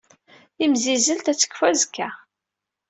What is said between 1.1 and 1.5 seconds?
ad